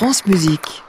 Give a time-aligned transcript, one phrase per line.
[0.00, 0.82] France Musique.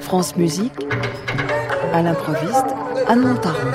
[0.00, 0.72] France Musique,
[1.92, 2.64] à l'improviste,
[3.08, 3.72] Anne Montaron.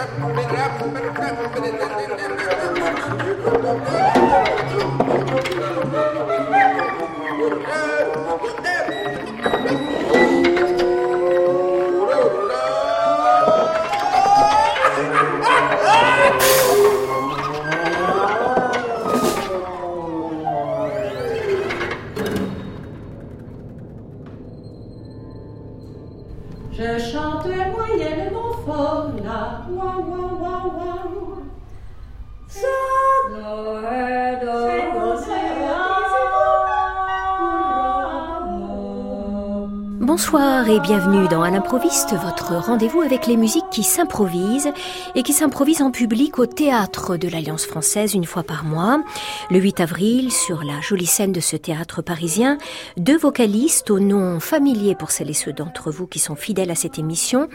[40.70, 44.74] Et bienvenue dans À l'improviste, votre rendez-vous avec les musiques qui s'improvisent
[45.16, 49.02] et qui s'improvisent en public au théâtre de l'Alliance française une fois par mois.
[49.50, 52.58] Le 8 avril, sur la jolie scène de ce théâtre parisien,
[52.98, 56.76] deux vocalistes au nom familier pour celles et ceux d'entre vous qui sont fidèles à
[56.76, 57.48] cette émission,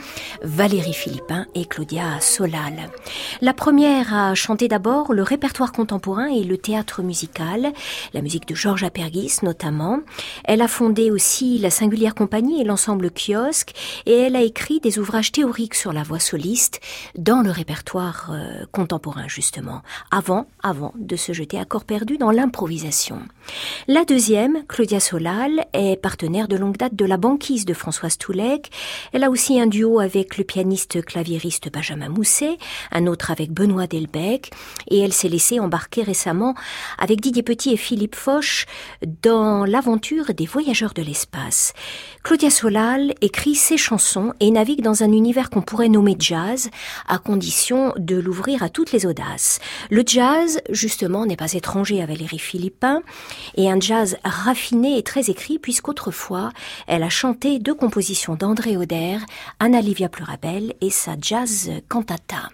[0.42, 2.88] Valérie Philippin et Claudia Solal.
[3.42, 7.72] La première a chanté d'abord le répertoire contemporain et le théâtre musical,
[8.14, 10.00] la musique de Georges Apergis notamment.
[10.44, 13.72] Elle a fondé aussi la singulière compagnie et l'ensemble kiosque
[14.06, 16.80] et elle a écrit des ouvrages théoriques sur la voix soliste
[17.16, 22.30] dans le répertoire euh, contemporain justement, avant, avant de se jeter à corps perdu dans
[22.30, 23.20] l'improvisation.
[23.88, 28.70] La deuxième, Claudia Solal, est partenaire de longue date de la banquise de Françoise Toulec.
[29.12, 32.58] Elle a aussi un duo avec le pianiste claviériste Benjamin Mousset,
[32.92, 34.50] un autre avec Benoît Delbecq,
[34.88, 36.54] et elle s'est laissée embarquer récemment
[36.98, 38.66] avec Didier Petit et Philippe Foch
[39.22, 41.72] dans l'aventure des voyageurs de l'espace.
[42.22, 46.70] Claudia Solal écrit ses chansons et navigue dans un univers qu'on pourrait nommer jazz,
[47.08, 49.60] à condition de l'ouvrir à toutes les audaces.
[49.90, 53.02] Le jazz, justement, n'est pas étranger à Valérie Philippin,
[53.56, 56.50] et un jazz raffiné et très écrit, puisqu'autrefois,
[56.86, 59.18] elle a chanté deux compositions d'André Oder,
[59.60, 62.48] Anna Livia Plurabel et sa jazz cantata.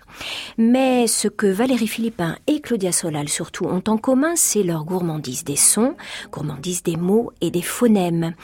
[0.56, 5.44] Mais ce que Valérie Philippin et Claudia Solal surtout ont en commun, c'est leur gourmandise
[5.44, 5.94] des sons,
[6.30, 8.34] gourmandise des mots et des phonèmes.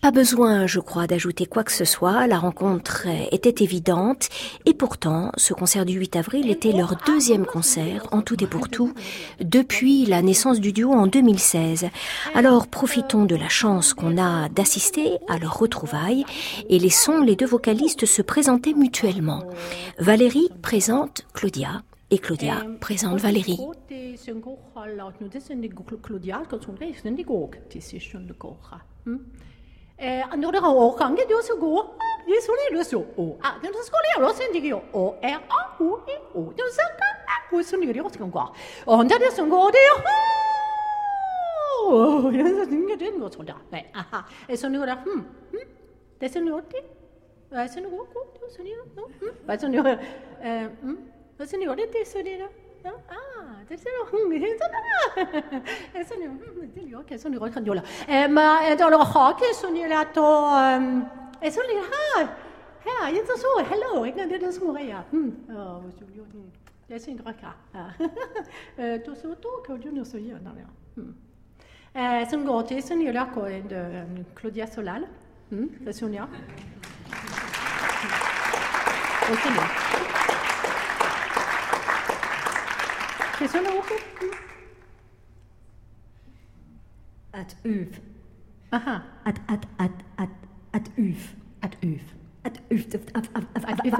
[0.00, 4.30] Pas besoin, je crois, d'ajouter quoi que ce soit, la rencontre était évidente,
[4.64, 8.70] et pourtant, ce concert du 8 avril était leur deuxième concert, en tout et pour
[8.70, 8.94] tout,
[9.40, 11.88] depuis la naissance du duo en 2016.
[12.34, 16.24] Alors profitons de la chance qu'on a d'assister à leur retrouvailles,
[16.70, 19.42] et laissons les deux vocalistes se présenter mutuellement.
[19.98, 23.58] Valérie présente Claudia, et Claudia présente Valérie.
[30.01, 31.95] Eh, nore가 어강게 되어서 고
[32.27, 37.47] 예술이 lös요 오 아, 근데 스콜이 러센디기요 오 에, 아, 우, 이, 오, 연상가, 아,
[37.49, 38.51] 고 순이 그리 어떻게 거
[38.85, 39.81] 언제 됐은 거 어디요?
[41.85, 43.61] 오, 연상 등게 되는 거 소리야.
[43.69, 45.59] 네, 아하, 에 순이 그래, 음, 음,
[46.17, 46.83] 됐은 어디?
[47.51, 51.13] 아, 순이 고, 고, 순이, 음, 아, 순이, 에, 음,
[51.45, 52.49] 순이 어디 됐으리라?
[52.83, 53.24] Ah,
[57.08, 60.22] كيسون يقول خندوله ما لو خاكي سوني لا تو
[61.48, 62.28] سوني هاي
[62.86, 65.04] هاي انت صور هلو هيك ندير اسمه هيا
[65.50, 65.84] اه
[66.90, 67.52] ياسين غكا
[69.04, 70.54] تو سو تو كوجو نو سو يانا
[71.94, 73.48] لا سن غوتي سن يلا كو
[74.42, 75.06] كلوديا سولال
[75.90, 76.28] سونيا
[79.28, 79.95] Thank you.
[83.38, 83.96] Til Sønderhofen?
[87.32, 87.86] At Øv.
[88.72, 88.96] Aha.
[89.26, 90.28] At, at, at, at,
[90.72, 91.14] at Øv.
[91.62, 91.98] At Øv.
[92.44, 92.78] At Øv.
[92.78, 93.14] At Øv.
[93.14, 93.92] At Øv.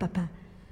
[0.00, 0.41] At Øv.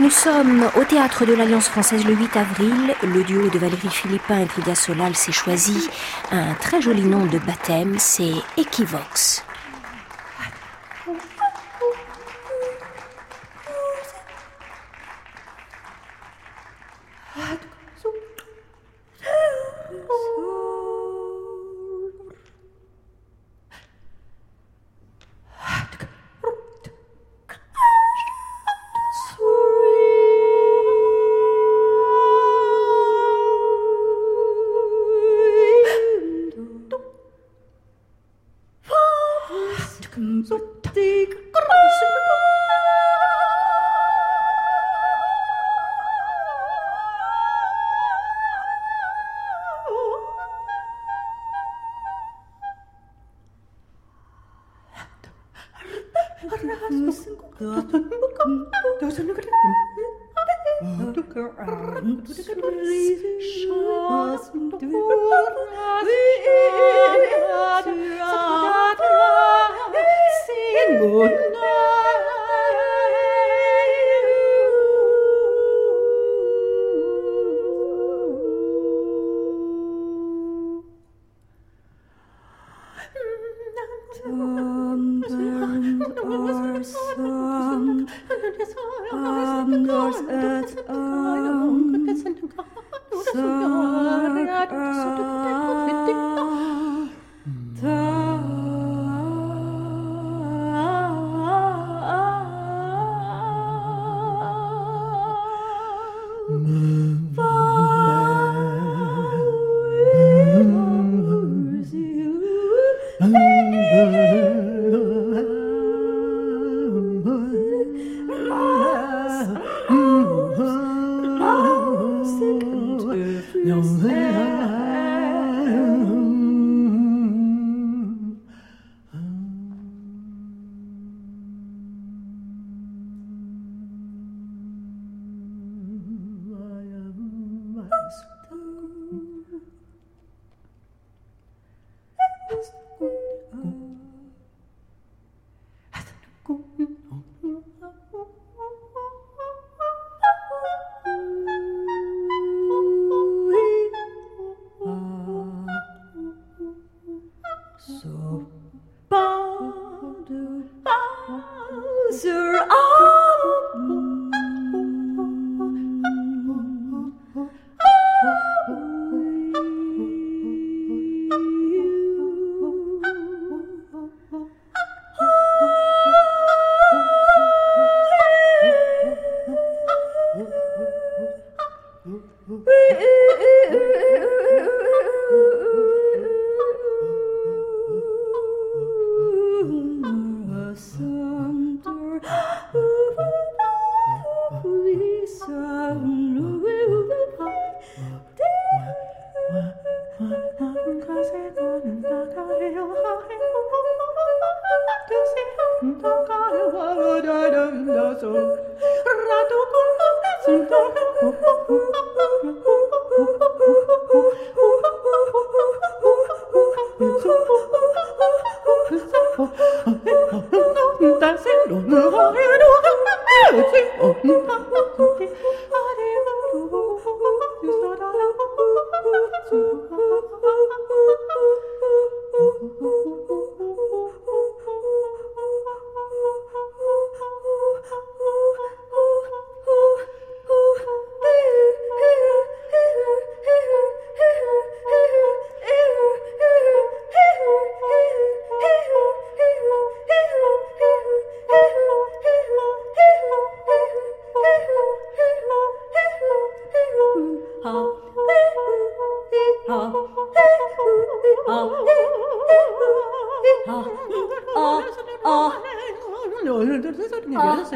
[0.00, 2.94] Nous sommes au théâtre de l'Alliance française le 8 avril.
[3.04, 5.88] Le duo de Valérie Philippin et Frida Solal s'est choisi
[6.32, 9.44] un très joli nom de baptême, c'est Equivox.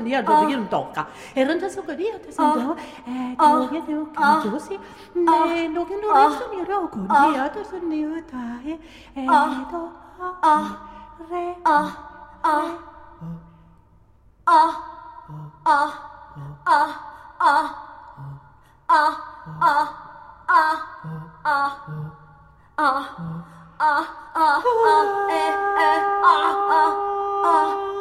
[0.07, 0.45] من يرضى آه.
[0.45, 1.07] بيجي toca.
[1.35, 3.37] El rancho azucaría te sentó, eh,
[3.71, 4.79] que de un canchosi,
[5.15, 8.79] de no que no rezo ni roco, ni ato son ni otae,
[9.17, 9.27] eh,
[9.71, 9.91] do,
[10.43, 10.67] ah,
[11.31, 11.89] re, ah,
[12.43, 12.69] ah,
[14.47, 14.73] ah,
[15.65, 15.91] ah,
[16.67, 16.89] ah, ah,
[17.41, 17.67] ah, ah,
[20.49, 20.77] ah,
[21.45, 21.73] ah,
[22.79, 23.05] ah,
[23.79, 24.05] ah,
[24.37, 24.59] ah,
[25.31, 25.53] eh,
[25.87, 26.93] eh, ah, ah,
[27.51, 27.96] ah,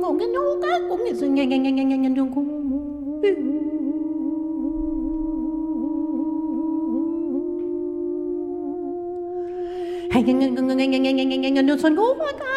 [0.01, 1.13] ngủ cái nút á cũng như
[10.23, 12.51] Oh my God!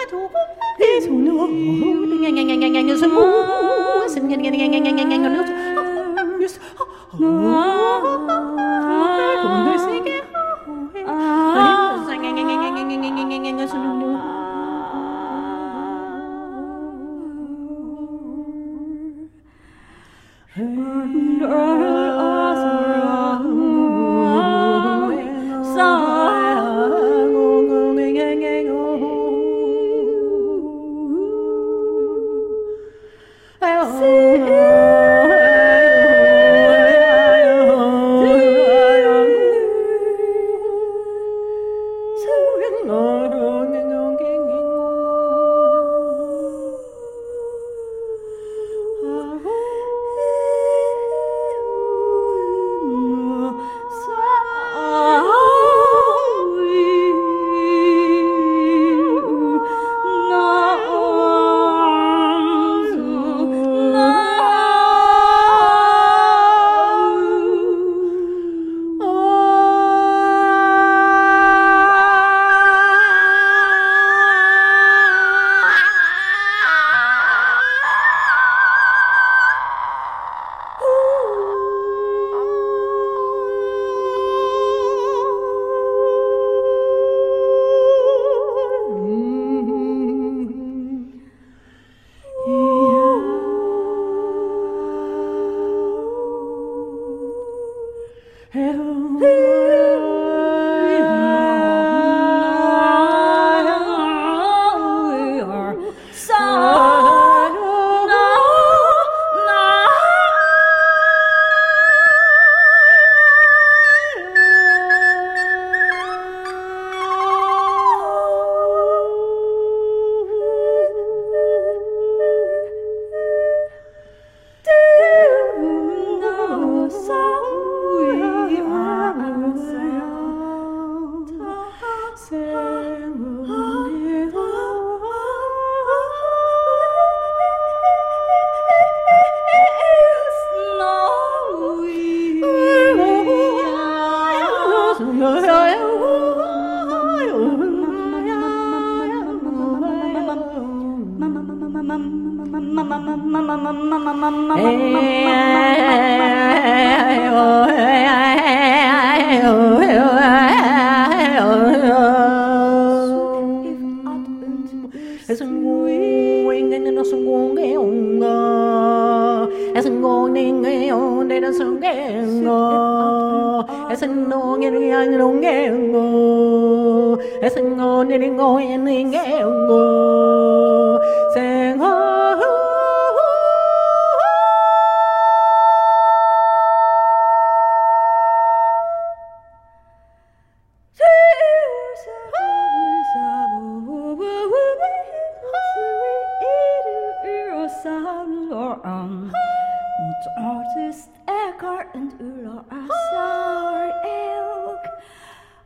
[202.19, 204.85] ülör asar elk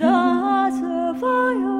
[0.00, 1.79] Does as a fire.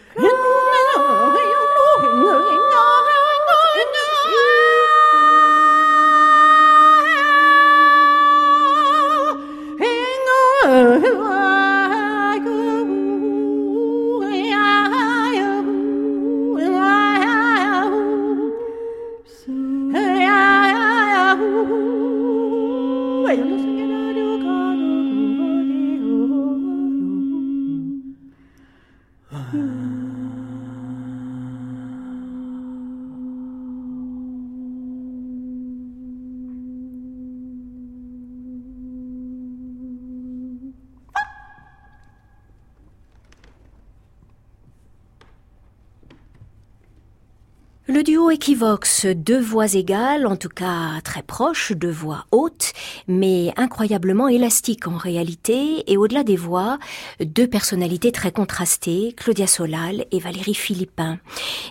[48.31, 52.71] Équivoxe, deux voix égales, en tout cas très proches, deux voix hautes,
[53.07, 56.79] mais incroyablement élastiques en réalité, et au-delà des voix,
[57.19, 61.19] deux personnalités très contrastées, Claudia Solal et Valérie Philippin.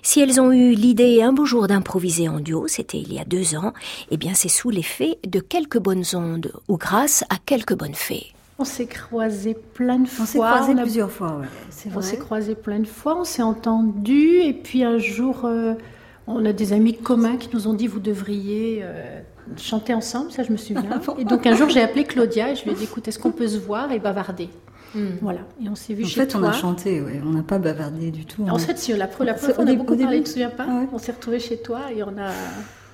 [0.02, 3.24] Si elles ont eu l'idée un beau jour d'improviser en duo, c'était il y a
[3.24, 3.72] deux ans,
[4.10, 8.26] eh bien c'est sous l'effet de quelques bonnes ondes, ou grâce à quelques bonnes fées.
[8.58, 10.24] On s'est croisés plein de fois.
[10.24, 11.46] On s'est croisés on a- plusieurs fois, ouais.
[11.70, 12.02] C'est On vrai.
[12.02, 15.72] s'est croisés plein de fois, on s'est entendus, et puis un jour, euh,
[16.26, 19.20] on a des amis communs qui nous ont dit vous devriez euh,
[19.56, 20.84] chanter ensemble, ça je me souviens.
[21.18, 23.32] et donc un jour j'ai appelé Claudia et je lui ai dit écoute, est-ce qu'on
[23.32, 24.48] peut se voir et bavarder
[25.22, 26.40] Voilà, et on s'est vu En chez fait, toi.
[26.42, 27.20] on a chanté, ouais.
[27.24, 28.42] on n'a pas bavardé du tout.
[28.44, 30.24] En on a- fait, si, la, pre- la première on a beaucoup au parlé, tu
[30.24, 30.88] te souviens pas Ah ouais.
[30.92, 32.30] On s'est retrouvés chez toi et on a,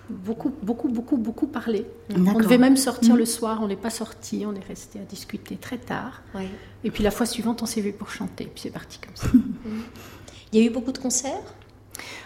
[0.08, 1.84] beaucoup, beaucoup, beaucoup, beaucoup parlé.
[2.14, 5.56] On devait même sortir le soir, on n'est pas sorti, on est resté à discuter
[5.56, 6.22] très tard.
[6.34, 6.46] Ouais.
[6.84, 9.26] Et puis la fois suivante, on s'est vu pour chanter, puis c'est parti comme ça.
[10.52, 11.42] Il y a eu beaucoup de concerts?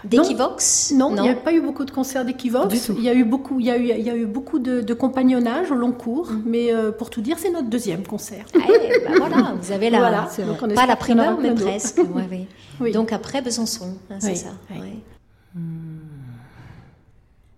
[0.04, 2.88] D'Equivox Non, il n'y a pas eu beaucoup de concerts d'Equivox.
[2.96, 4.80] Il y a eu beaucoup, il y a eu, il y a eu beaucoup de,
[4.80, 8.44] de compagnonnage au long cours, mais euh, pour tout dire, c'est notre deuxième concert.
[8.54, 10.54] Ah, eh, bah voilà, vous avez la, Voilà, c'est vrai.
[10.59, 11.98] Donc on pas la primeur, mais presque.
[11.98, 12.46] ouais, ouais.
[12.80, 12.92] Oui.
[12.92, 14.48] Donc après Besançon, hein, c'est Oui, ça.
[14.70, 14.78] oui.
[14.80, 14.96] ouais.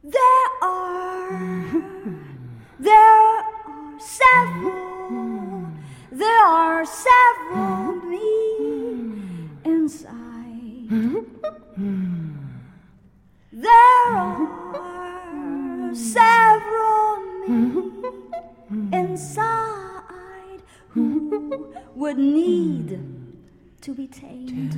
[0.04, 0.20] There
[0.62, 1.30] are,
[2.80, 5.66] there are several,
[6.10, 9.14] there are several me
[9.64, 10.08] inside.
[10.92, 11.24] There
[13.62, 17.16] are several
[17.48, 17.80] me
[18.92, 23.00] inside who would need
[23.80, 24.76] to be tamed.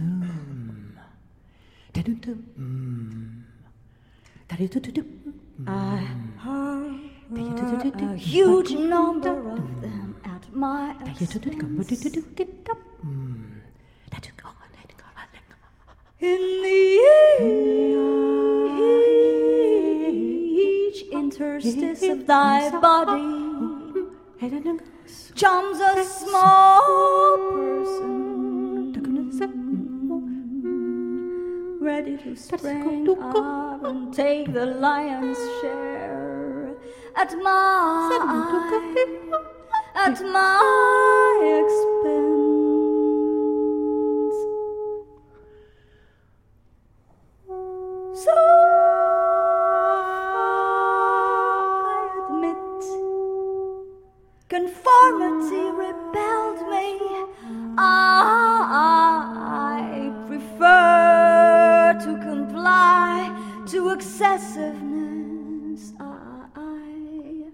[5.66, 5.96] I
[6.38, 7.00] heard
[8.02, 11.32] a huge number of them at my expense.
[16.24, 16.78] In the
[20.48, 23.44] each interstice of thy body
[25.34, 28.24] charms a small person
[31.82, 36.74] ready to spring up and take the lion's share
[37.16, 38.64] at my
[39.94, 42.33] at my expense.
[48.14, 48.30] So
[51.90, 51.92] I
[52.28, 52.84] admit
[54.48, 57.00] conformity repelled me.
[57.76, 63.32] I prefer to comply
[63.66, 65.92] to excessiveness.
[65.98, 67.48] I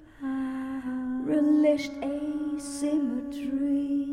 [1.24, 4.09] relished asymmetry.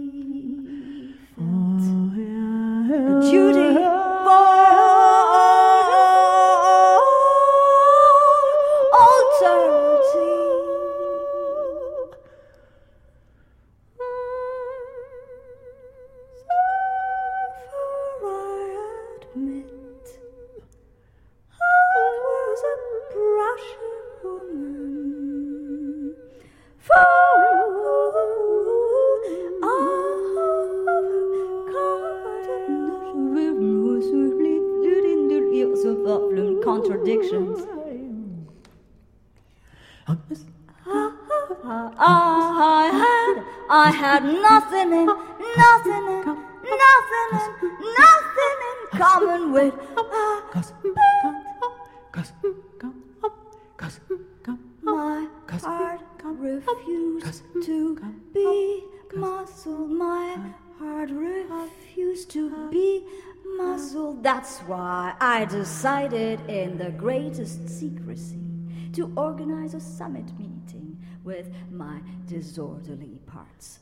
[69.18, 73.80] Organize a summit meeting with my disorderly parts.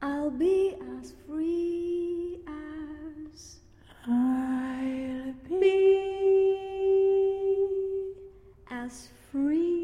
[0.00, 3.58] I'll be as free as
[4.06, 6.03] I'll be
[8.84, 9.83] as free.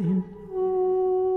[0.00, 0.41] Jesus.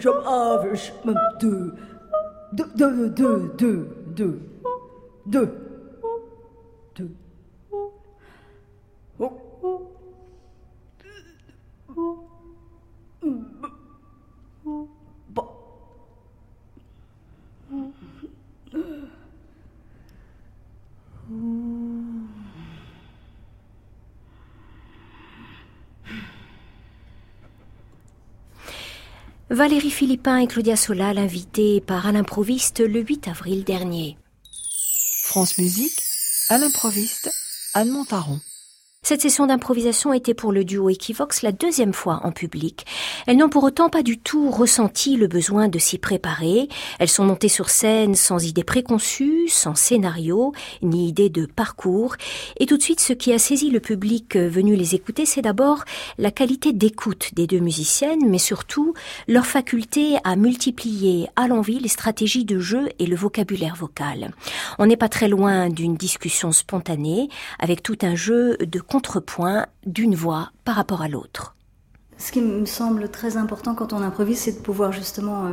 [29.54, 34.18] Valérie Philippin et Claudia Solal invités par à l'improviste le 8 avril dernier.
[35.22, 36.02] France Musique,
[36.48, 37.30] à l'improviste,
[37.72, 38.40] Anne Montaron.
[39.06, 42.86] Cette session d'improvisation était pour le duo Equivox la deuxième fois en public.
[43.26, 46.70] Elles n'ont pour autant pas du tout ressenti le besoin de s'y préparer.
[46.98, 52.16] Elles sont montées sur scène sans idée préconçue, sans scénario, ni idée de parcours.
[52.58, 55.84] Et tout de suite, ce qui a saisi le public venu les écouter, c'est d'abord
[56.16, 58.94] la qualité d'écoute des deux musiciennes, mais surtout
[59.28, 64.32] leur faculté à multiplier à l'envie les stratégies de jeu et le vocabulaire vocal.
[64.78, 70.14] On n'est pas très loin d'une discussion spontanée, avec tout un jeu de contrepoint d'une
[70.14, 71.56] voix par rapport à l'autre.
[72.16, 75.48] Ce qui me semble très important quand on improvise, c'est de pouvoir justement euh,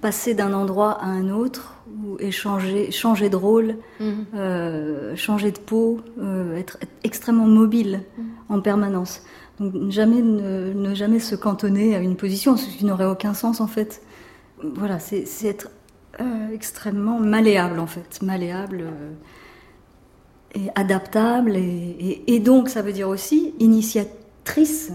[0.00, 6.00] passer d'un endroit à un autre, ou échanger, changer de rôle, euh, changer de peau,
[6.18, 8.02] euh, être, être extrêmement mobile
[8.48, 9.22] en permanence.
[9.60, 13.60] Donc jamais ne, ne jamais se cantonner à une position, ce qui n'aurait aucun sens
[13.60, 14.02] en fait.
[14.74, 15.70] Voilà, c'est c'est être
[16.20, 19.12] euh, extrêmement malléable en fait, malléable euh,
[20.56, 21.60] et adaptable, et,
[22.26, 24.90] et- et donc ça veut dire aussi initiatrice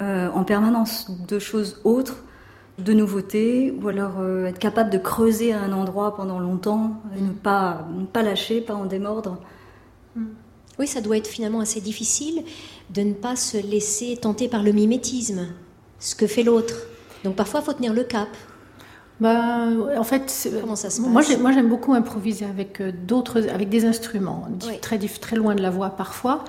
[0.00, 2.22] euh, en permanence de choses autres,
[2.78, 7.20] de nouveautés, ou alors euh, être capable de creuser à un endroit pendant longtemps, et
[7.20, 9.38] ne pas, ne pas lâcher, pas en démordre.
[10.78, 12.42] Oui, ça doit être finalement assez difficile
[12.94, 15.48] de ne pas se laisser tenter par le mimétisme,
[15.98, 16.74] ce que fait l'autre.
[17.22, 18.28] Donc parfois, il faut tenir le cap.
[19.20, 19.66] Bah,
[19.98, 23.84] en fait, c'est- Comment ça se moi, j'aime beaucoup improviser avec euh, d'autres, avec des
[23.84, 24.78] instruments, Oui.
[24.80, 26.44] très, très loin de la voix parfois.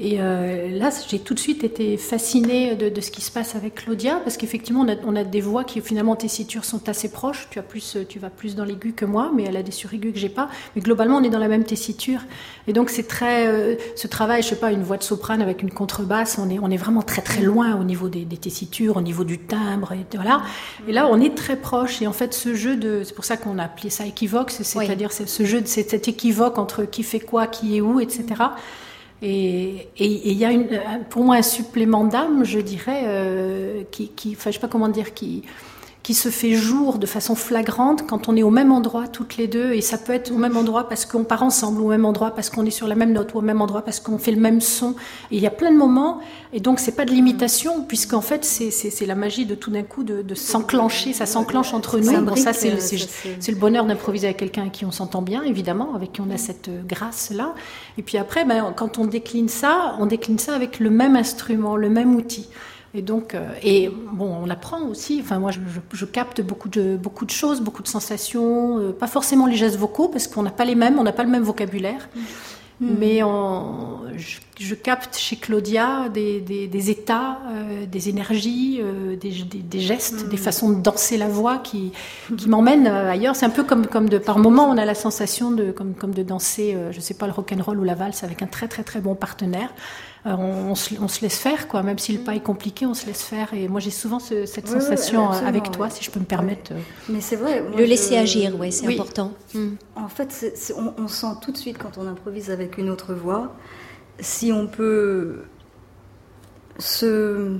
[0.00, 3.56] Et euh, là, j'ai tout de suite été fascinée de, de ce qui se passe
[3.56, 7.10] avec Claudia, parce qu'effectivement, on a, on a des voix qui, finalement, tessitures sont assez
[7.10, 7.48] proches.
[7.50, 9.72] Tu, as plus, euh, tu vas plus dans l'aigu que moi, mais elle a des
[9.72, 10.48] suraigus que j'ai pas.
[10.76, 12.20] Mais globalement, on est dans la même tessiture.
[12.68, 13.48] Et donc, c'est très.
[13.48, 16.60] euh, ce travail, je sais pas, une voix de soprane avec une contrebasse, on est,
[16.60, 19.90] on est vraiment très, très loin au niveau des, des tessitures, au niveau du timbre.
[19.92, 20.42] Et, voilà.
[20.86, 22.00] et là, on est très proche.
[22.02, 23.02] Et en fait, ce jeu de.
[23.04, 26.06] C'est pour ça qu'on a appelé ça équivoque, c'est- c'est-à-dire c'est ce jeu de cet
[26.06, 28.24] équivoque entre qui fait quoi, qui est où, etc.
[28.28, 28.48] Et et-
[29.22, 34.08] et il y a une, un- pour moi un supplément d'âme, je dirais, euh, qui,
[34.08, 35.42] qui, enfin, je sais pas comment dire, qui,
[36.04, 39.46] qui se fait jour de façon flagrante quand on est au même endroit toutes les
[39.46, 39.72] deux.
[39.74, 42.30] Et ça peut être au même endroit parce qu'on part ensemble, ou au même endroit
[42.30, 44.40] parce qu'on est sur la même note, ou au même endroit parce qu'on fait le
[44.40, 44.92] même son.
[45.30, 46.20] Et il y a plein de moments.
[46.54, 50.02] Et donc c'est pas de l'imitation, puisqu'en fait c'est la magie de tout d'un coup
[50.02, 51.12] de, de s'enclencher.
[51.12, 52.04] Ça s'enclenche entre nous.
[52.22, 52.80] Bon, ça c'est euh, le-
[53.40, 56.30] c'est le bonheur d'improviser avec quelqu'un avec qui on s'entend bien, évidemment, avec qui on
[56.30, 57.54] a cette euh, grâce-là.
[57.98, 61.76] Et puis après, ben, quand on décline ça, on décline ça avec le même instrument,
[61.76, 62.48] le même outil.
[62.94, 65.20] Et donc, euh, et bon, on apprend aussi.
[65.22, 65.50] Enfin, moi,
[65.92, 68.78] je, capte beaucoup de beaucoup de choses, beaucoup de sensations.
[68.78, 71.24] euh, pas forcément les gestes vocaux parce qu'on n'a pas les mêmes, on n'a pas
[71.24, 72.08] le même vocabulaire.
[72.80, 79.16] Mais on- je, je capte chez Claudia des, des- des états, euh, des énergies, euh,
[79.16, 81.90] des, des- gestes, des façons de danser la voix qui,
[82.36, 83.34] qui m'emmènent ailleurs.
[83.34, 86.12] C'est un peu comme, comme de par moment, on a la sensation de comme, comme
[86.14, 88.84] de danser, euh, je sais pas, le rock'n'roll ou la valse avec un très très
[88.84, 89.70] très bon partenaire.
[90.26, 91.82] Euh, on, on se, on se laisse faire, quoi.
[91.82, 93.54] Même si le pas est compliqué, on se laisse faire.
[93.54, 96.24] Et moi, j'ai souvent ce- cette Oui, sensation euh, avec toi, si je peux me
[96.24, 96.72] permettre.
[96.72, 96.78] euh.
[97.08, 97.60] Mais c'est vrai.
[97.62, 98.94] moi, Le je- laisser agir, ouais, c'est Oui.
[98.94, 99.32] important.
[99.54, 99.74] Hmm.
[99.94, 103.54] En fait, on, on sent tout de suite quand on improvise avec une autre voix
[104.20, 105.44] si on peut
[106.78, 107.56] se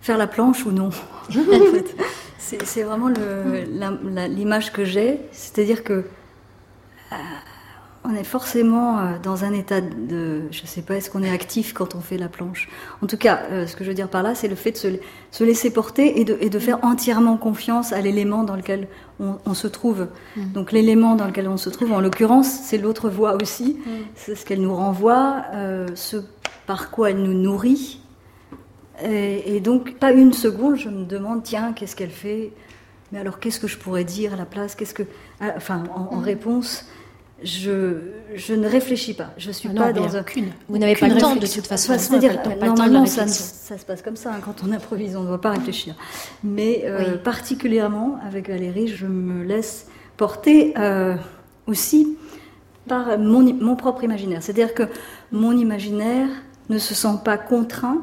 [0.00, 0.90] faire la planche ou non.
[1.28, 1.94] en fait.
[2.38, 5.92] C'est vraiment la- l'image que j'ai, c'est-à-dire que
[7.12, 7.16] euh,
[8.08, 11.72] on est forcément euh, dans un état de, je sais pas, est-ce qu'on est actif
[11.72, 12.68] quand on fait la planche?
[13.02, 14.76] En tout cas, euh, ce que je veux dire par là, c'est le fait de
[14.76, 14.88] se,
[15.30, 18.88] se laisser porter et de, et de faire entièrement confiance à l'élément dans lequel
[19.20, 20.08] on, on se trouve.
[20.36, 23.78] Donc l'élément dans lequel on se trouve, en l'occurrence, c'est l'autre voix aussi.
[24.14, 26.16] C'est ce qu'elle nous renvoie, euh, ce
[26.66, 28.00] par quoi elle nous nourrit.
[29.04, 32.52] Et, et donc, pas une seconde, je me demande, tiens, qu'est-ce qu'elle fait?
[33.12, 34.74] Mais alors, qu'est-ce que je pourrais dire à la place?
[34.74, 35.04] Qu'est-ce que,
[35.40, 36.88] ah, enfin, en, en réponse,
[37.42, 37.98] je,
[38.34, 39.30] je ne réfléchis pas.
[39.36, 40.20] Je suis Ah non, pas dans un.
[40.20, 40.52] aucune.
[40.68, 41.92] Vous n'avez pas le temps de toute façon.
[41.98, 44.32] C'est-à-dire, de normalement, ça, se passe comme ça.
[44.32, 45.94] hein, quand on improvise, on ne doit pas réfléchir.
[46.42, 47.18] Mais euh, Oui.
[47.22, 51.14] particulièrement avec Valérie, je me laisse porter euh,
[51.66, 52.16] aussi
[52.88, 54.42] par mon, propre imaginaire.
[54.42, 54.84] C'est-à-dire que
[55.30, 56.28] mon imaginaire
[56.70, 58.00] ne se sent pas contraint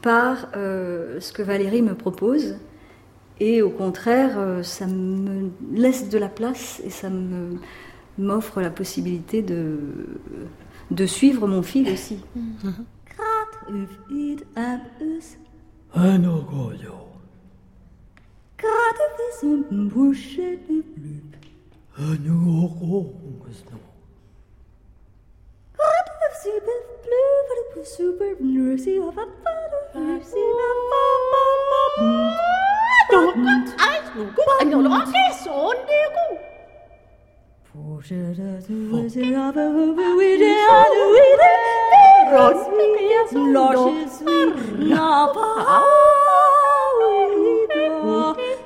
[0.00, 2.56] par euh, ce que Valérie me propose.
[3.40, 7.58] Et au contraire, ça me laisse de la place et ça me
[8.18, 9.78] m'offre la possibilité de,
[10.90, 12.20] de suivre mon fil aussi.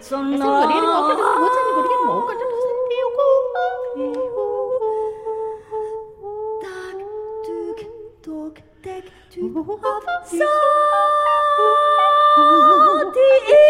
[0.00, 3.18] 선생 노래를 어떻게 못하는 모르겠는 뭐 어떤 무슨 비오고
[3.94, 4.38] 비오고
[8.22, 9.34] 딱두개독딱두
[10.12, 10.42] 앞서
[13.12, 13.61] 뒤에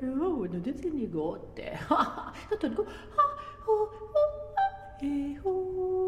[0.00, 1.78] Gud, nu tyckte ni gott det.
[2.48, 2.86] Så tog
[5.00, 5.99] det.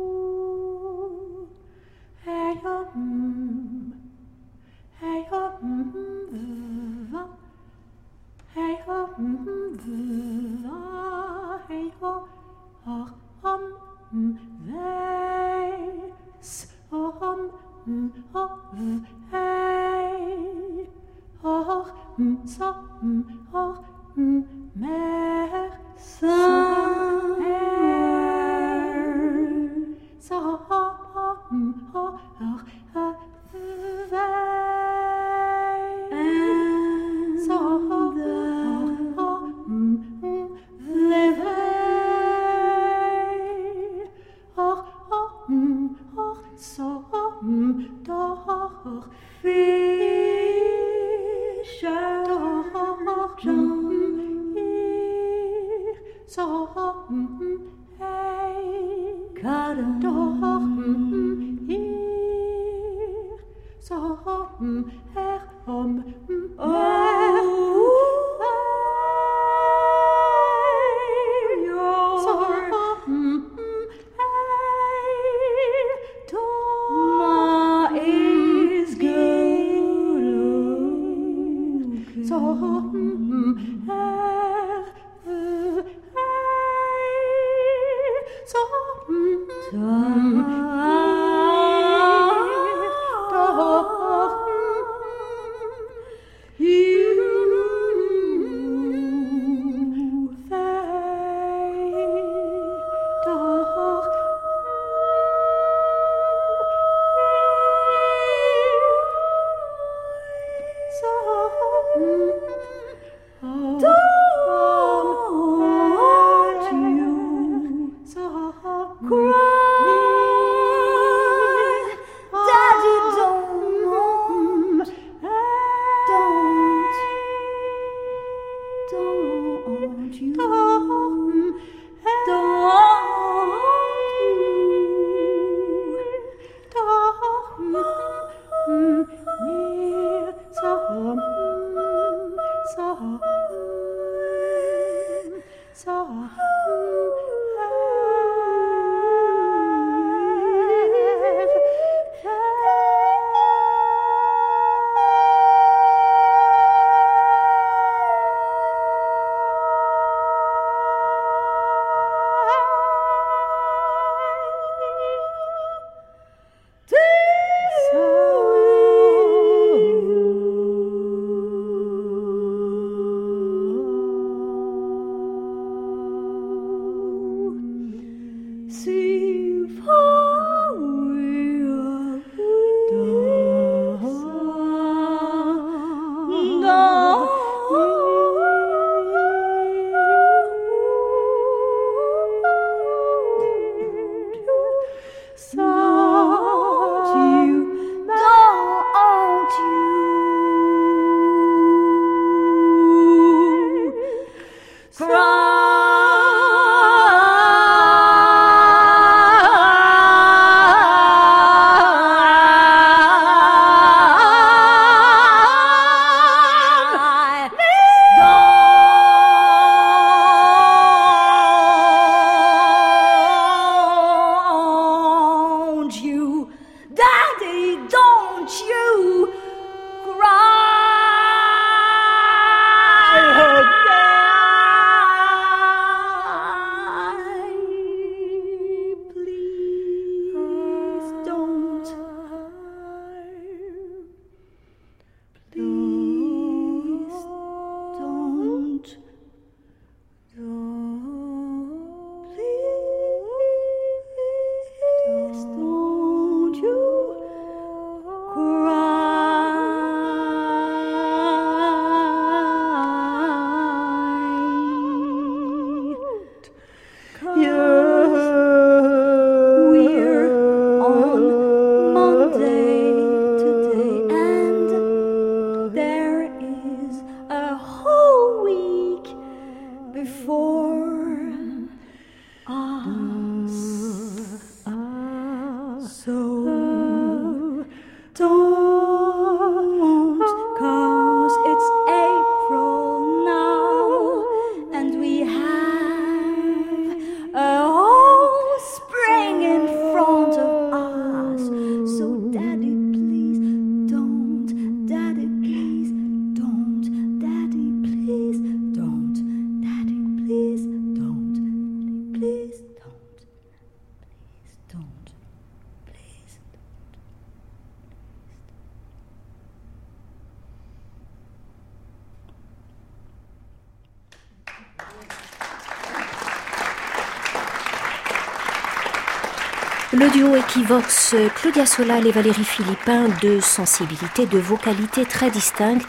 [330.22, 335.86] Duo Equivox, Claudia Solal et Valérie Philippin, deux sensibilités, de vocalités très distinctes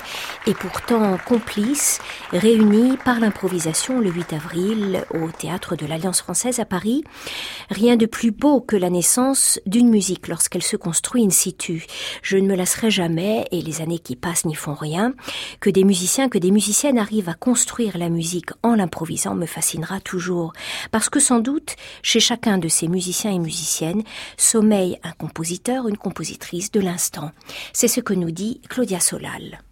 [0.48, 2.00] et pourtant complices,
[2.32, 7.04] réunis par l'improvisation le 8 avril au théâtre de l'Alliance française à Paris.
[7.72, 11.86] Rien de plus beau que la naissance d'une musique lorsqu'elle se construit in situ.
[12.22, 15.14] Je ne me lasserai jamais, et les années qui passent n'y font rien,
[15.60, 20.00] que des musiciens, que des musiciennes arrivent à construire la musique en l'improvisant me fascinera
[20.00, 20.54] toujours.
[20.92, 24.04] Parce que sans doute, chez chacun de ces musiciens et musiciennes,
[24.54, 27.32] sommeille un compositeur, une compositrice de l'instant.
[27.74, 29.64] C'est ce que nous dit Claudia Solal.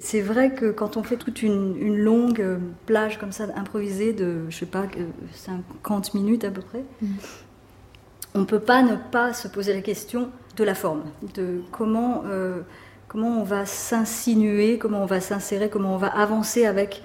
[0.00, 4.50] C'est vrai que quand on fait toute une, longue euh, plage comme ça improvisée de,
[4.50, 4.86] je sais pas,
[5.34, 7.06] 50 minutes à peu près, mm.
[8.34, 11.04] on ne peut pas ne pas se poser la question de la forme,
[11.36, 12.62] de comment, euh,
[13.06, 17.04] comment on va s'insinuer, comment on va s'insérer, comment on va avancer avec,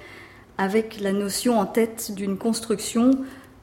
[0.57, 3.11] avec la notion en tête d'une construction.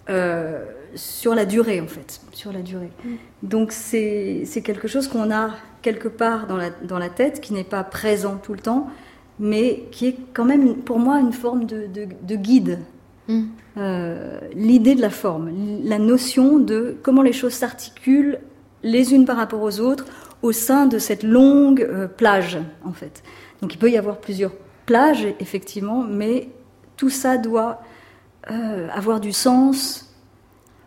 [0.09, 0.65] Euh,
[0.95, 2.91] sur la durée en fait, sur la durée.
[3.05, 3.09] Mm.
[3.43, 5.51] Donc c'est quelque chose qu'on a
[5.83, 8.89] quelque part dans la, dans la tête, qui n'est pas présent tout le temps,
[9.39, 12.79] mais qui est quand même pour moi une forme de, de, guide.
[13.29, 13.43] Mm.
[13.77, 15.51] Euh, l'idée de la forme,
[15.83, 18.39] la notion de comment les choses s'articulent
[18.83, 20.07] les unes par rapport aux autres
[20.43, 23.23] au sein de cette longue euh, plage en fait.
[23.61, 24.53] Donc il peut y avoir plusieurs
[24.87, 26.49] plages effectivement, mais
[26.97, 27.81] tout ça doit
[28.51, 30.14] euh, avoir du sens,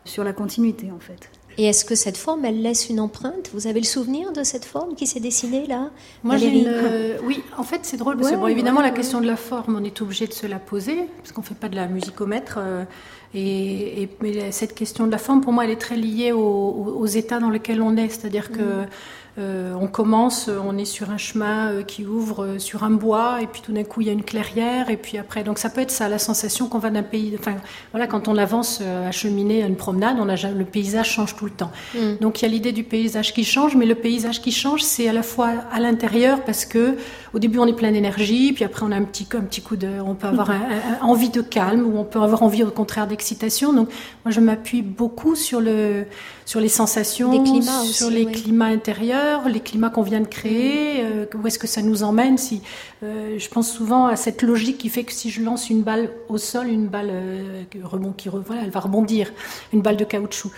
[0.07, 1.29] sur la continuité en fait.
[1.59, 3.49] Et est-ce que cette forme, elle laisse une empreinte?
[3.51, 5.89] Vous avez le souvenir de cette forme qui s'est dessinée là?
[6.23, 6.71] Moi, j'ai une...
[7.23, 7.43] oui.
[7.57, 10.01] En fait, c'est drôle parce que bon, évidemment, la question de la forme, on est
[10.03, 12.57] obligé de se la poser parce qu'on fait pas de la musicomètre.
[12.59, 12.83] Euh,
[13.33, 17.05] et, et mais cette question de la forme, pour moi, elle est très liée aux,
[17.07, 18.09] états dans lesquels on est.
[18.09, 18.87] C'est-à-dire que mm.
[19.37, 23.39] Euh, on commence, on est sur un chemin euh, qui ouvre euh, sur un bois,
[23.41, 25.69] et puis tout d'un coup il y a une clairière, et puis après, donc ça
[25.69, 27.35] peut être ça, la sensation qu'on va d'un pays.
[27.37, 27.53] Enfin,
[27.91, 31.45] voilà, quand on avance à cheminer à une promenade, on a, le paysage change tout
[31.45, 31.71] le temps.
[31.93, 32.15] Mm.
[32.19, 35.07] Donc il y a l'idée du paysage qui change, mais le paysage qui change, c'est
[35.07, 36.97] à la fois à l'intérieur parce que
[37.33, 39.75] au début on est plein d'énergie, puis après on a un petit, un petit coup
[39.75, 40.51] de, on peut avoir
[41.01, 43.71] envie de calme, ou on peut avoir envie au contraire d'excitation.
[43.71, 43.89] Donc
[44.25, 46.05] moi je m'appuie beaucoup sur le,
[46.47, 47.45] sur les sensations,
[47.83, 51.81] sur les climats intérieurs les climats qu'on vient de créer, euh, où est-ce que ça
[51.81, 52.61] nous emmène si,
[53.03, 56.09] euh, Je pense souvent à cette logique qui fait que si je lance une balle
[56.29, 59.33] au sol, une balle euh, rebond, qui voilà, elle va rebondir,
[59.73, 60.51] une balle de caoutchouc.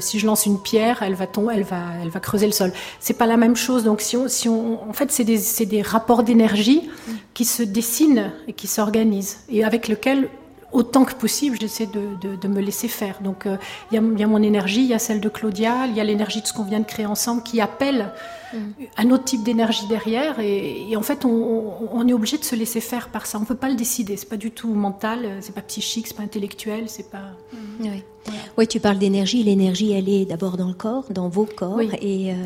[0.00, 2.72] si je lance une pierre, elle va tomber, elle va, elle va creuser le sol.
[2.98, 3.84] C'est pas la même chose.
[3.84, 6.88] Donc si on, si on en fait, c'est des, des rapports d'énergie
[7.34, 10.30] qui se dessinent et qui s'organisent et avec lesquels
[10.74, 13.20] autant que possible, j'essaie de, de, me laisser faire.
[13.22, 13.56] Donc, euh,
[13.90, 16.04] il y, y, a mon énergie, il y a celle de Claudia, il y a
[16.04, 18.10] l'énergie de ce qu'on vient de créer ensemble qui appelle
[18.54, 18.84] mm.
[18.96, 20.40] un autre type d'énergie derrière.
[20.40, 23.38] Et, en fait, on, on, est obligé de se laisser faire par ça.
[23.38, 24.16] On ne peut pas le décider.
[24.16, 27.32] C'est pas du tout mental, c'est pas psychique, c'est pas intellectuel, c'est pas.
[27.52, 27.56] Mm.
[27.82, 28.02] Oui.
[28.56, 29.42] Oui, tu parles d'énergie.
[29.42, 31.80] L'énergie, elle est d'abord dans le corps, dans vos corps.
[32.00, 32.36] Et euh,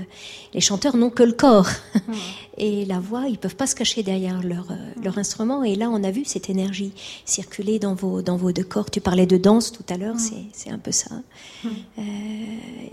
[0.55, 1.69] les chanteurs n'ont que le corps.
[2.57, 5.63] et la voix, ils peuvent pas se cacher derrière leur, euh, leur instrument.
[5.65, 6.93] Et là, on a vu cette énergie
[7.25, 8.91] circuler dans vos, dans vos deux corps.
[8.91, 10.17] Tu parlais de danse tout à l'heure,
[10.53, 11.11] c'est un peu ça.
[11.65, 12.03] Il euh,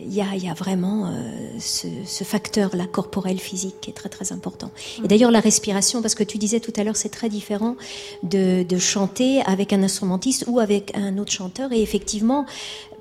[0.02, 1.14] y, a, y, a, vraiment
[1.60, 4.72] ce, ce facteur-là, corporel, physique, qui est très, très important.
[5.04, 7.76] Et d'ailleurs, la respiration, parce que tu disais tout à l'heure, c'est très différent
[8.24, 11.72] de, de chanter avec un instrumentiste ou avec un autre chanteur.
[11.72, 12.46] Et effectivement,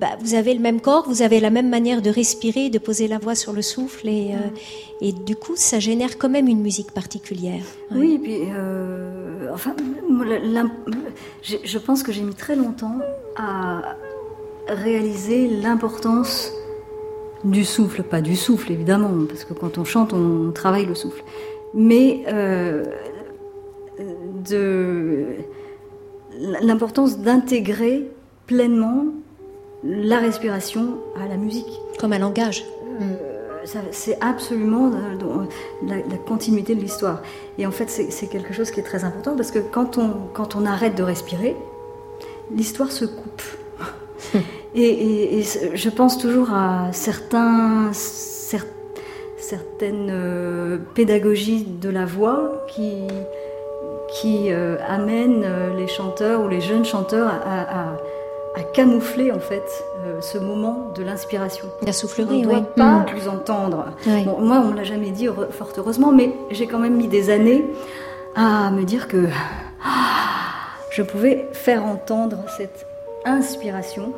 [0.01, 3.09] bah, vous avez le même corps, vous avez la même manière de respirer, de poser
[3.09, 6.61] la voix sur le souffle, et, euh, et du coup, ça génère quand même une
[6.61, 7.65] musique particulière.
[7.91, 9.75] Oui, et puis, euh, enfin,
[11.43, 12.99] je pense que j'ai mis très longtemps
[13.37, 13.97] à
[14.69, 16.51] réaliser l'importance
[17.45, 21.23] du souffle, pas du souffle évidemment, parce que quand on chante, on travaille le souffle,
[21.75, 22.85] mais euh,
[24.49, 25.27] de
[26.63, 28.11] l'importance d'intégrer
[28.47, 29.07] pleinement
[29.85, 31.81] la respiration à la musique.
[31.99, 32.65] Comme un langage.
[33.01, 33.35] Euh,
[33.93, 35.47] c'est absolument euh,
[35.87, 37.23] la, continuité de l'histoire.
[37.59, 40.55] Et en fait, c'est quelque chose qui est très important parce que quand on, quand
[40.55, 41.57] on arrête de respirer,
[42.55, 43.43] l'histoire se coupe.
[44.75, 45.43] Et,
[45.75, 48.71] je pense toujours à certains, certaines
[50.11, 53.03] euh, pédagogies de la voix qui,
[54.21, 55.47] qui amènent
[55.77, 57.97] les chanteurs ou les jeunes chanteurs à
[58.55, 61.67] à camoufler en fait euh, ce moment de l'inspiration.
[61.83, 63.07] La soufflerie, on ne doit pas mm.
[63.17, 63.87] vous entendre.
[64.07, 67.65] moi, on ne l'a jamais dit, fort heureusement, mais j'ai quand même mis des années
[68.37, 69.29] à me dire que
[70.91, 72.87] je pouvais faire entendre cette
[73.25, 74.13] inspiration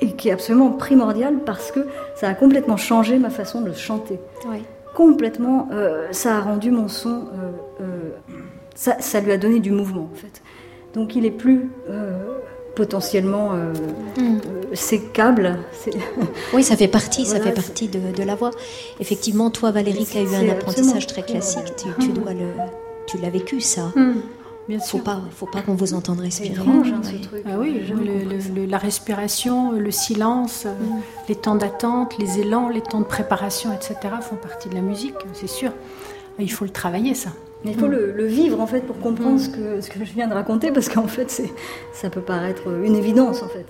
[0.00, 1.86] et qui est absolument primordiale parce que
[2.16, 4.18] ça a complètement changé ma façon de chanter.
[4.94, 7.26] Complètement, euh, ça a rendu mon son,
[7.80, 8.10] euh,
[8.74, 10.42] ça, ça, lui a donné du mouvement en fait.
[10.94, 11.70] Donc il est plus
[12.74, 13.72] potentiellement euh,
[14.18, 14.74] mm.
[14.74, 15.58] sécable.
[16.54, 18.50] Oui, ça fait partie, ça fait partie de, la voix.
[18.98, 22.48] Effectivement, toi, Valérie, qui a eu un apprentissage très classique, tu, dois le,
[23.06, 23.92] tu l'as vécu ça.
[23.94, 24.14] Mm.
[24.70, 26.52] Bien faut pas, faut pas qu'on vous entende respirer.
[26.52, 27.42] Étrange, hein, ce truc.
[27.44, 27.82] Ah oui,
[28.68, 31.00] la respiration, le silence, mm.
[31.28, 33.96] les temps d'attente, les élans, les temps de préparation, etc.
[34.20, 35.72] font partie de la musique, c'est sûr.
[36.38, 37.30] Il faut le travailler, ça.
[37.64, 40.34] Il faut le, vivre en fait pour comprendre ce, que, ce que je viens de
[40.34, 41.42] raconter parce qu'en fait
[41.92, 43.66] ça peut paraître une évidence en fait.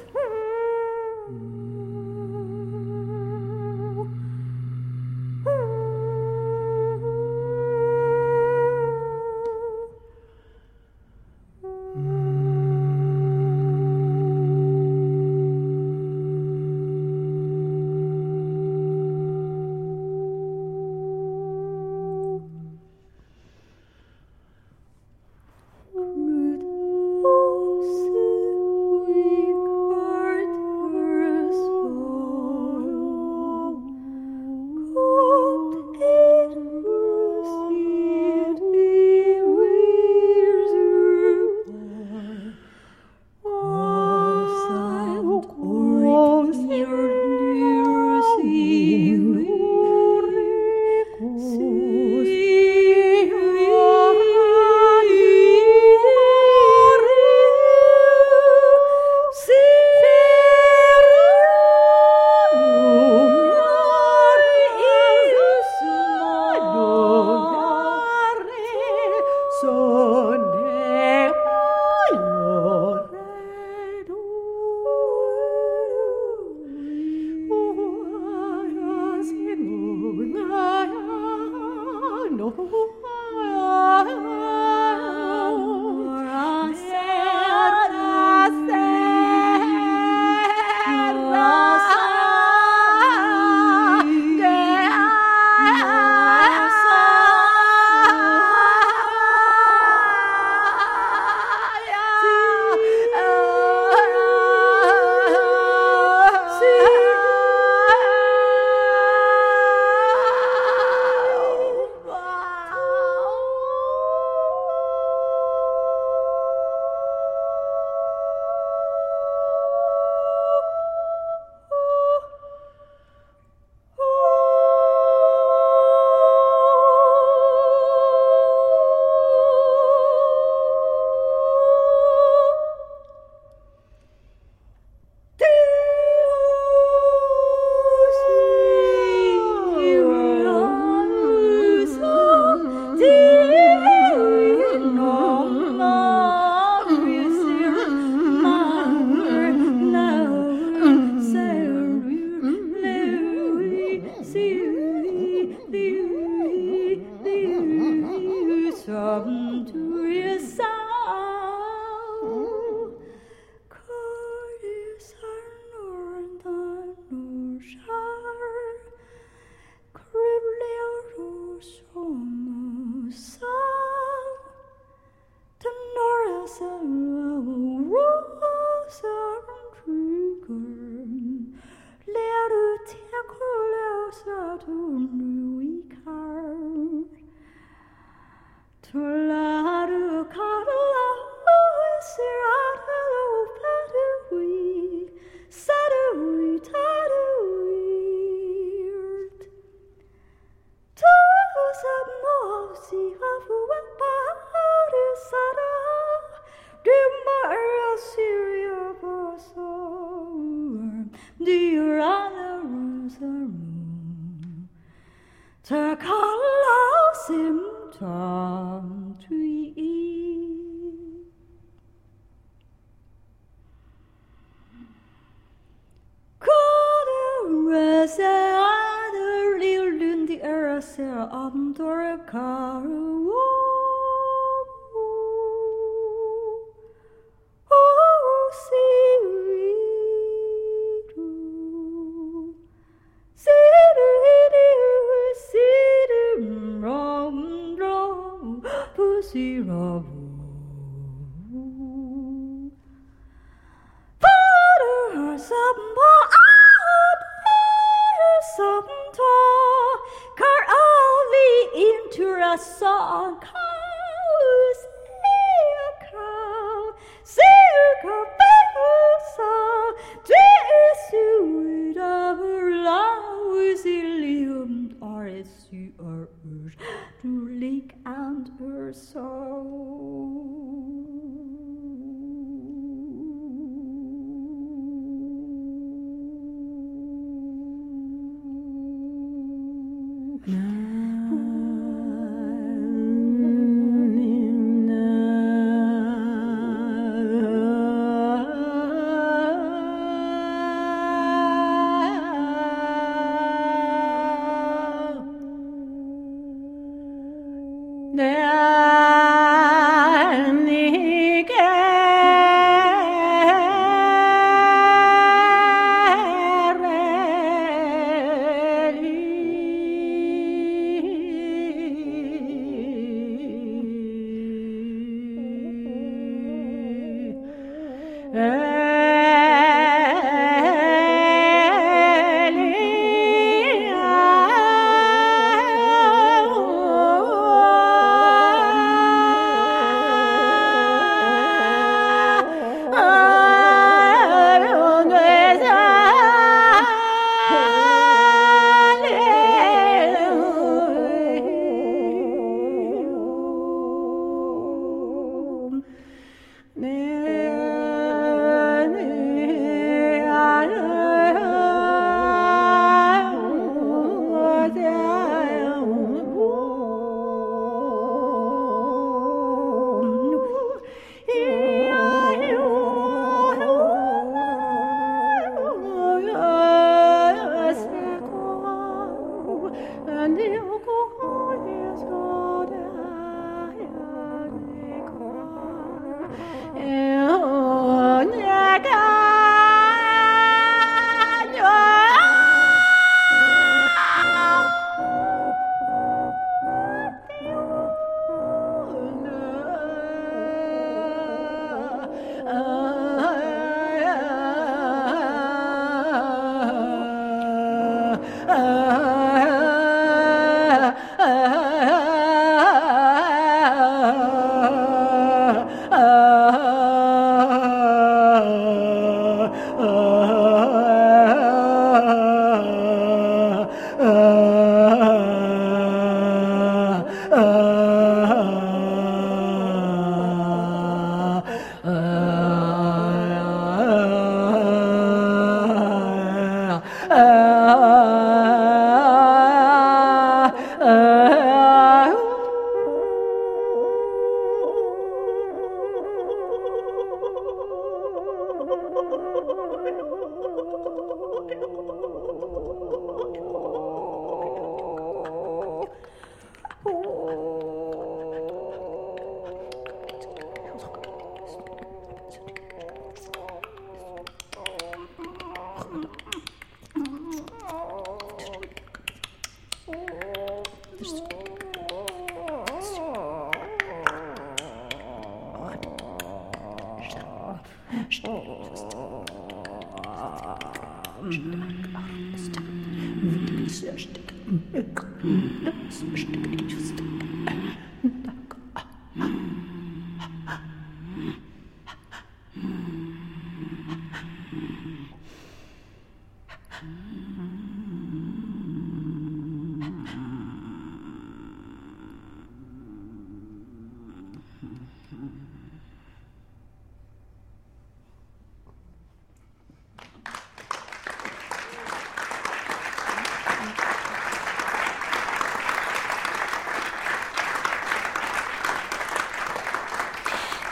[465.92, 466.19] Oh,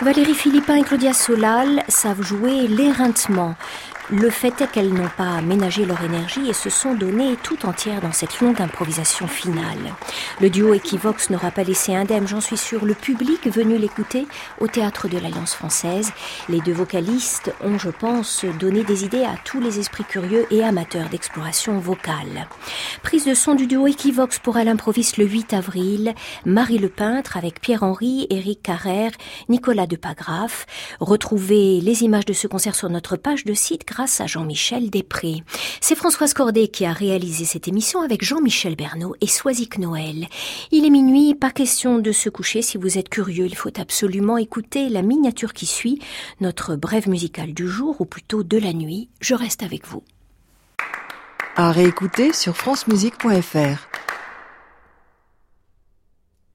[0.01, 3.57] Valérie Philippin et Claudia Solal savent jouer l'éreintement,
[4.11, 8.01] le fait est qu'elles n'ont pas ménagé leur énergie et se sont données tout entières
[8.01, 9.95] dans cette longue improvisation finale.
[10.41, 14.27] Le duo Equivox n'aura pas laissé indemne, j'en suis sûre, le public venu l'écouter
[14.61, 16.13] au théâtre de l'Alliance française.
[16.49, 20.65] Les deux vocalistes ont, je pense, donné des idées à tous les esprits curieux et
[20.65, 22.49] amateurs d'exploration vocale.
[23.03, 26.15] Prise de son du duo Equivox pour à l'improviste le 8 avril,
[26.47, 29.13] Marie Le Peintre avec Pierre-Henri, Éric Carrère,
[29.49, 30.67] Nicolas Depagraf.
[31.01, 35.43] Retrouvez les images de ce concert sur notre page de site grâce à Jean-Michel Després.
[35.81, 40.29] C'est Françoise Cordet qui a réalisé cette émission avec Jean-Michel Bernot et Soisic Noël.
[40.71, 44.37] Il est minuit, pas question de se coucher si vous êtes curieux, il faut absolument
[44.37, 45.99] écouter la miniature qui suit,
[46.41, 49.09] notre brève musicale du jour ou plutôt de la nuit.
[49.21, 50.05] Je reste avec vous.
[51.57, 54.08] À réécouter sur francemusique.fr.